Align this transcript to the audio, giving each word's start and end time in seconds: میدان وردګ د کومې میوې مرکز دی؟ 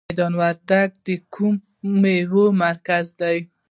میدان 0.07 0.33
وردګ 0.41 0.89
د 1.05 1.07
کومې 1.33 1.61
میوې 2.01 2.45
مرکز 2.63 3.05
دی؟ 3.19 3.37